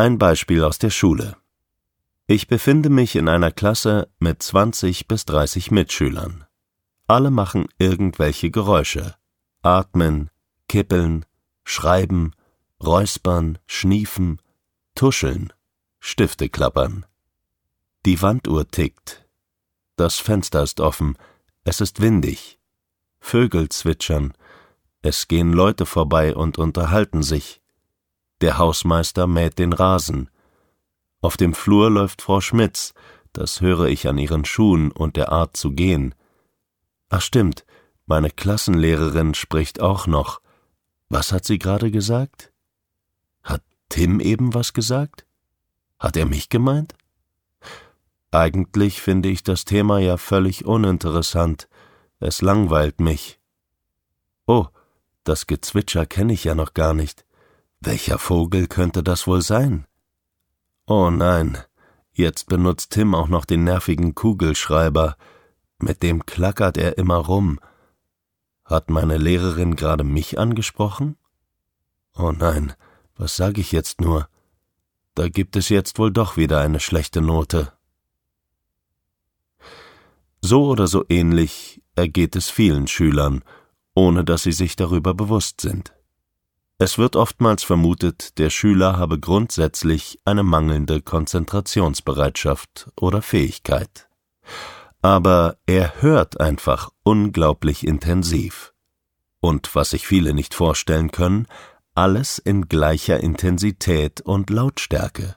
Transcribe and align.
Ein 0.00 0.16
Beispiel 0.16 0.64
aus 0.64 0.78
der 0.78 0.88
Schule. 0.88 1.36
Ich 2.26 2.48
befinde 2.48 2.88
mich 2.88 3.16
in 3.16 3.28
einer 3.28 3.50
Klasse 3.50 4.08
mit 4.18 4.42
20 4.42 5.06
bis 5.06 5.26
30 5.26 5.70
Mitschülern. 5.72 6.46
Alle 7.06 7.30
machen 7.30 7.68
irgendwelche 7.76 8.50
Geräusche. 8.50 9.14
Atmen, 9.60 10.30
kippeln, 10.70 11.26
schreiben, 11.64 12.32
räuspern, 12.82 13.58
schniefen, 13.66 14.40
tuscheln, 14.94 15.52
Stifte 15.98 16.48
klappern. 16.48 17.04
Die 18.06 18.22
Wanduhr 18.22 18.66
tickt. 18.66 19.28
Das 19.96 20.18
Fenster 20.18 20.62
ist 20.62 20.80
offen. 20.80 21.18
Es 21.62 21.82
ist 21.82 22.00
windig. 22.00 22.58
Vögel 23.18 23.68
zwitschern. 23.68 24.32
Es 25.02 25.28
gehen 25.28 25.52
Leute 25.52 25.84
vorbei 25.84 26.34
und 26.34 26.56
unterhalten 26.56 27.22
sich. 27.22 27.59
Der 28.40 28.58
Hausmeister 28.58 29.26
mäht 29.26 29.58
den 29.58 29.72
Rasen. 29.72 30.30
Auf 31.20 31.36
dem 31.36 31.54
Flur 31.54 31.90
läuft 31.90 32.22
Frau 32.22 32.40
Schmitz, 32.40 32.94
das 33.32 33.60
höre 33.60 33.86
ich 33.86 34.08
an 34.08 34.18
ihren 34.18 34.44
Schuhen 34.44 34.90
und 34.90 35.16
der 35.16 35.30
Art 35.30 35.56
zu 35.56 35.72
gehen. 35.72 36.14
Ach 37.10 37.20
stimmt, 37.20 37.64
meine 38.06 38.30
Klassenlehrerin 38.30 39.34
spricht 39.34 39.80
auch 39.80 40.06
noch. 40.06 40.40
Was 41.08 41.32
hat 41.32 41.44
sie 41.44 41.58
gerade 41.58 41.90
gesagt? 41.90 42.52
Hat 43.42 43.62
Tim 43.88 44.20
eben 44.20 44.54
was 44.54 44.72
gesagt? 44.72 45.26
Hat 45.98 46.16
er 46.16 46.26
mich 46.26 46.48
gemeint? 46.48 46.94
Eigentlich 48.30 49.02
finde 49.02 49.28
ich 49.28 49.42
das 49.42 49.64
Thema 49.64 49.98
ja 49.98 50.16
völlig 50.16 50.64
uninteressant. 50.64 51.68
Es 52.20 52.42
langweilt 52.42 53.00
mich. 53.00 53.40
Oh, 54.46 54.66
das 55.24 55.46
Gezwitscher 55.46 56.06
kenne 56.06 56.32
ich 56.32 56.44
ja 56.44 56.54
noch 56.54 56.74
gar 56.74 56.94
nicht. 56.94 57.24
Welcher 57.82 58.18
Vogel 58.18 58.66
könnte 58.66 59.02
das 59.02 59.26
wohl 59.26 59.40
sein? 59.40 59.86
Oh 60.86 61.08
nein, 61.08 61.56
jetzt 62.12 62.46
benutzt 62.46 62.92
Tim 62.92 63.14
auch 63.14 63.28
noch 63.28 63.46
den 63.46 63.64
nervigen 63.64 64.14
Kugelschreiber. 64.14 65.16
Mit 65.78 66.02
dem 66.02 66.26
klackert 66.26 66.76
er 66.76 66.98
immer 66.98 67.16
rum. 67.16 67.58
Hat 68.66 68.90
meine 68.90 69.16
Lehrerin 69.16 69.76
gerade 69.76 70.04
mich 70.04 70.38
angesprochen? 70.38 71.16
Oh 72.14 72.32
nein, 72.32 72.74
was 73.16 73.36
sag 73.36 73.56
ich 73.56 73.72
jetzt 73.72 74.02
nur? 74.02 74.28
Da 75.14 75.30
gibt 75.30 75.56
es 75.56 75.70
jetzt 75.70 75.98
wohl 75.98 76.12
doch 76.12 76.36
wieder 76.36 76.60
eine 76.60 76.80
schlechte 76.80 77.22
Note. 77.22 77.72
So 80.42 80.66
oder 80.66 80.86
so 80.86 81.04
ähnlich 81.08 81.82
ergeht 81.94 82.36
es 82.36 82.50
vielen 82.50 82.88
Schülern, 82.88 83.42
ohne 83.94 84.22
dass 84.22 84.42
sie 84.42 84.52
sich 84.52 84.76
darüber 84.76 85.14
bewusst 85.14 85.62
sind. 85.62 85.94
Es 86.82 86.96
wird 86.96 87.14
oftmals 87.14 87.62
vermutet, 87.62 88.38
der 88.38 88.48
Schüler 88.48 88.96
habe 88.96 89.20
grundsätzlich 89.20 90.18
eine 90.24 90.42
mangelnde 90.42 91.02
Konzentrationsbereitschaft 91.02 92.90
oder 92.96 93.20
Fähigkeit. 93.20 94.08
Aber 95.02 95.58
er 95.66 96.00
hört 96.00 96.40
einfach 96.40 96.88
unglaublich 97.02 97.86
intensiv. 97.86 98.72
Und 99.40 99.74
was 99.74 99.90
sich 99.90 100.06
viele 100.06 100.32
nicht 100.32 100.54
vorstellen 100.54 101.10
können, 101.10 101.48
alles 101.94 102.38
in 102.38 102.66
gleicher 102.66 103.20
Intensität 103.20 104.22
und 104.22 104.48
Lautstärke. 104.48 105.36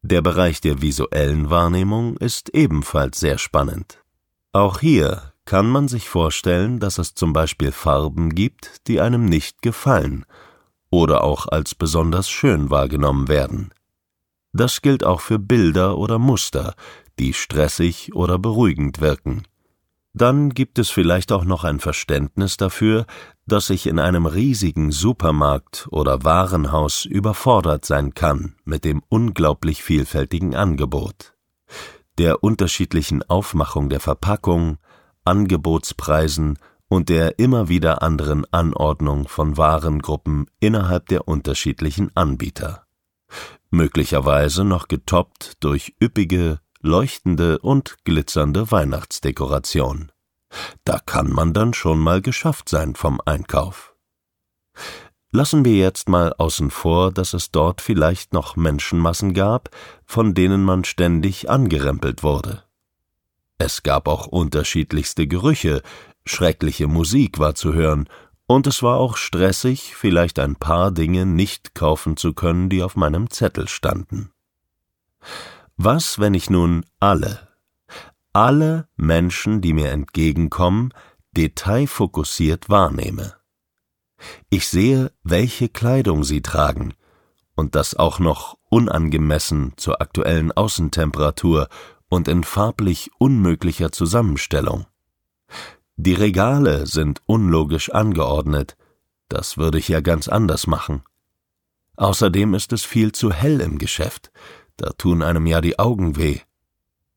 Der 0.00 0.22
Bereich 0.22 0.62
der 0.62 0.80
visuellen 0.80 1.50
Wahrnehmung 1.50 2.16
ist 2.16 2.48
ebenfalls 2.54 3.20
sehr 3.20 3.36
spannend. 3.36 4.02
Auch 4.52 4.80
hier 4.80 5.31
kann 5.44 5.68
man 5.68 5.88
sich 5.88 6.08
vorstellen, 6.08 6.78
dass 6.80 6.98
es 6.98 7.14
zum 7.14 7.32
Beispiel 7.32 7.72
Farben 7.72 8.34
gibt, 8.34 8.86
die 8.88 9.00
einem 9.00 9.24
nicht 9.24 9.62
gefallen 9.62 10.24
oder 10.90 11.24
auch 11.24 11.48
als 11.48 11.74
besonders 11.74 12.28
schön 12.28 12.70
wahrgenommen 12.70 13.28
werden. 13.28 13.72
Das 14.52 14.82
gilt 14.82 15.04
auch 15.04 15.20
für 15.20 15.38
Bilder 15.38 15.96
oder 15.96 16.18
Muster, 16.18 16.74
die 17.18 17.32
stressig 17.32 18.14
oder 18.14 18.38
beruhigend 18.38 19.00
wirken. 19.00 19.44
Dann 20.14 20.50
gibt 20.50 20.78
es 20.78 20.90
vielleicht 20.90 21.32
auch 21.32 21.44
noch 21.44 21.64
ein 21.64 21.80
Verständnis 21.80 22.58
dafür, 22.58 23.06
dass 23.46 23.70
ich 23.70 23.86
in 23.86 23.98
einem 23.98 24.26
riesigen 24.26 24.92
Supermarkt 24.92 25.88
oder 25.90 26.22
Warenhaus 26.22 27.06
überfordert 27.06 27.86
sein 27.86 28.12
kann 28.12 28.56
mit 28.64 28.84
dem 28.84 29.02
unglaublich 29.08 29.82
vielfältigen 29.82 30.54
Angebot, 30.54 31.34
der 32.18 32.44
unterschiedlichen 32.44 33.22
Aufmachung 33.22 33.88
der 33.88 34.00
Verpackung, 34.00 34.76
Angebotspreisen 35.24 36.58
und 36.88 37.08
der 37.08 37.38
immer 37.38 37.68
wieder 37.68 38.02
anderen 38.02 38.44
Anordnung 38.52 39.28
von 39.28 39.56
Warengruppen 39.56 40.46
innerhalb 40.60 41.06
der 41.06 41.26
unterschiedlichen 41.26 42.14
Anbieter. 42.14 42.86
Möglicherweise 43.70 44.64
noch 44.64 44.88
getoppt 44.88 45.54
durch 45.60 45.94
üppige, 46.02 46.60
leuchtende 46.80 47.58
und 47.60 47.96
glitzernde 48.04 48.70
Weihnachtsdekoration. 48.70 50.12
Da 50.84 50.98
kann 50.98 51.30
man 51.30 51.54
dann 51.54 51.72
schon 51.72 51.98
mal 51.98 52.20
geschafft 52.20 52.68
sein 52.68 52.94
vom 52.94 53.20
Einkauf. 53.24 53.94
Lassen 55.30 55.64
wir 55.64 55.76
jetzt 55.76 56.10
mal 56.10 56.34
außen 56.36 56.70
vor, 56.70 57.10
dass 57.10 57.32
es 57.32 57.50
dort 57.50 57.80
vielleicht 57.80 58.34
noch 58.34 58.56
Menschenmassen 58.56 59.32
gab, 59.32 59.70
von 60.04 60.34
denen 60.34 60.62
man 60.62 60.84
ständig 60.84 61.48
angerempelt 61.48 62.22
wurde. 62.22 62.64
Es 63.58 63.82
gab 63.82 64.08
auch 64.08 64.26
unterschiedlichste 64.26 65.26
Gerüche, 65.26 65.82
schreckliche 66.24 66.86
Musik 66.88 67.38
war 67.38 67.54
zu 67.54 67.72
hören, 67.74 68.08
und 68.46 68.66
es 68.66 68.82
war 68.82 68.98
auch 68.98 69.16
stressig, 69.16 69.94
vielleicht 69.94 70.38
ein 70.38 70.56
paar 70.56 70.90
Dinge 70.90 71.24
nicht 71.26 71.74
kaufen 71.74 72.16
zu 72.16 72.34
können, 72.34 72.68
die 72.68 72.82
auf 72.82 72.96
meinem 72.96 73.30
Zettel 73.30 73.68
standen. 73.68 74.30
Was, 75.76 76.18
wenn 76.18 76.34
ich 76.34 76.50
nun 76.50 76.84
alle, 77.00 77.48
alle 78.32 78.88
Menschen, 78.96 79.60
die 79.60 79.72
mir 79.72 79.90
entgegenkommen, 79.90 80.92
detailfokussiert 81.32 82.68
wahrnehme? 82.68 83.34
Ich 84.50 84.68
sehe, 84.68 85.12
welche 85.22 85.68
Kleidung 85.68 86.24
sie 86.24 86.42
tragen, 86.42 86.94
und 87.54 87.74
das 87.74 87.94
auch 87.94 88.18
noch 88.18 88.58
unangemessen 88.70 89.72
zur 89.76 90.00
aktuellen 90.00 90.52
Außentemperatur 90.52 91.68
und 92.12 92.28
in 92.28 92.44
farblich 92.44 93.10
unmöglicher 93.16 93.90
Zusammenstellung. 93.90 94.84
Die 95.96 96.12
Regale 96.12 96.86
sind 96.86 97.22
unlogisch 97.24 97.90
angeordnet, 97.90 98.76
das 99.30 99.56
würde 99.56 99.78
ich 99.78 99.88
ja 99.88 100.00
ganz 100.00 100.28
anders 100.28 100.66
machen. 100.66 101.04
Außerdem 101.96 102.52
ist 102.52 102.74
es 102.74 102.84
viel 102.84 103.12
zu 103.12 103.32
hell 103.32 103.62
im 103.62 103.78
Geschäft, 103.78 104.30
da 104.76 104.90
tun 104.90 105.22
einem 105.22 105.46
ja 105.46 105.62
die 105.62 105.78
Augen 105.78 106.16
weh. 106.18 106.40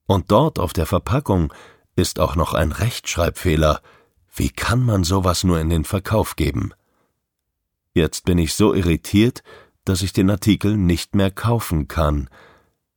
Und 0.06 0.32
dort 0.32 0.60
auf 0.60 0.72
der 0.72 0.86
Verpackung 0.86 1.54
ist 1.98 2.22
auch 2.22 2.38
noch 2.38 2.54
ein 2.54 2.72
Rechtschreibfehler. 2.72 3.82
Wie 4.34 4.50
kann 4.50 4.82
man 4.82 5.04
sowas 5.04 5.44
nur 5.44 5.60
in 5.60 5.70
den 5.70 5.84
Verkauf 5.84 6.38
geben? 6.38 6.72
Jetzt 7.94 8.24
bin 8.24 8.38
ich 8.38 8.54
so 8.54 8.74
irritiert, 8.74 9.44
dass 9.84 10.02
ich 10.02 10.14
den 10.14 10.30
Artikel 10.30 10.78
nicht 10.78 11.16
mehr 11.16 11.32
kaufen 11.32 11.90
kann. 11.90 12.30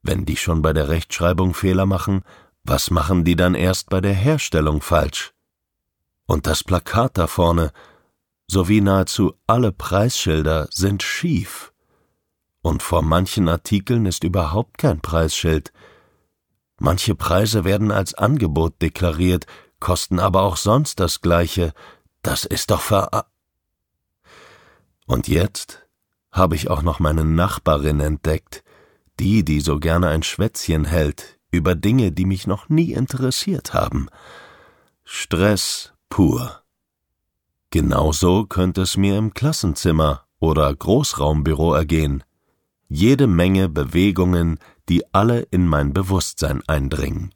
Wenn 0.08 0.24
die 0.24 0.38
schon 0.38 0.62
bei 0.62 0.72
der 0.72 0.88
Rechtschreibung 0.88 1.52
Fehler 1.52 1.84
machen, 1.84 2.22
was 2.64 2.90
machen 2.90 3.24
die 3.24 3.36
dann 3.36 3.54
erst 3.54 3.90
bei 3.90 4.00
der 4.00 4.14
Herstellung 4.14 4.80
falsch? 4.80 5.34
Und 6.24 6.46
das 6.46 6.64
Plakat 6.64 7.18
da 7.18 7.26
vorne, 7.26 7.72
sowie 8.46 8.80
nahezu 8.80 9.34
alle 9.46 9.70
Preisschilder 9.70 10.66
sind 10.70 11.02
schief 11.02 11.74
und 12.62 12.82
vor 12.82 13.02
manchen 13.02 13.50
Artikeln 13.50 14.06
ist 14.06 14.24
überhaupt 14.24 14.78
kein 14.78 15.02
Preisschild. 15.02 15.74
Manche 16.78 17.14
Preise 17.14 17.64
werden 17.64 17.90
als 17.90 18.14
Angebot 18.14 18.80
deklariert, 18.80 19.44
kosten 19.78 20.20
aber 20.20 20.40
auch 20.40 20.56
sonst 20.56 21.00
das 21.00 21.20
gleiche. 21.20 21.74
Das 22.22 22.46
ist 22.46 22.70
doch 22.70 22.80
ver. 22.80 23.26
Und 25.04 25.28
jetzt 25.28 25.86
habe 26.32 26.56
ich 26.56 26.70
auch 26.70 26.80
noch 26.80 26.98
meine 26.98 27.26
Nachbarin 27.26 28.00
entdeckt, 28.00 28.64
die, 29.18 29.44
die 29.44 29.60
so 29.60 29.78
gerne 29.78 30.08
ein 30.08 30.22
Schwätzchen 30.22 30.84
hält 30.84 31.38
über 31.50 31.74
Dinge, 31.74 32.12
die 32.12 32.26
mich 32.26 32.46
noch 32.46 32.68
nie 32.68 32.92
interessiert 32.92 33.72
haben. 33.74 34.08
Stress 35.04 35.94
pur. 36.10 36.62
Genauso 37.70 38.46
könnte 38.46 38.82
es 38.82 38.96
mir 38.96 39.16
im 39.16 39.32
Klassenzimmer 39.34 40.26
oder 40.38 40.74
Großraumbüro 40.74 41.72
ergehen 41.72 42.22
jede 42.88 43.26
Menge 43.26 43.68
Bewegungen, 43.68 44.58
die 44.88 45.02
alle 45.12 45.40
in 45.40 45.66
mein 45.66 45.92
Bewusstsein 45.92 46.62
eindringen. 46.66 47.32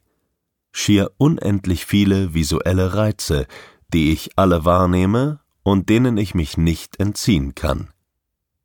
Schier 0.72 1.10
unendlich 1.18 1.84
viele 1.84 2.32
visuelle 2.32 2.94
Reize, 2.94 3.46
die 3.92 4.12
ich 4.12 4.30
alle 4.36 4.64
wahrnehme 4.64 5.40
und 5.62 5.90
denen 5.90 6.16
ich 6.16 6.34
mich 6.34 6.56
nicht 6.56 6.98
entziehen 6.98 7.54
kann. 7.54 7.91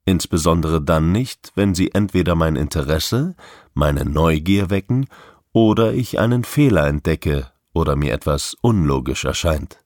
Insbesondere 0.07 0.81
dann 0.81 1.11
nicht, 1.11 1.51
wenn 1.55 1.75
sie 1.75 1.91
entweder 1.93 2.33
mein 2.33 2.55
Interesse, 2.55 3.35
meine 3.73 4.05
Neugier 4.05 4.69
wecken 4.69 5.07
oder 5.51 5.93
ich 5.93 6.17
einen 6.17 6.45
Fehler 6.45 6.87
entdecke 6.87 7.51
oder 7.73 7.97
mir 7.97 8.13
etwas 8.13 8.55
unlogisch 8.61 9.25
erscheint. 9.25 9.83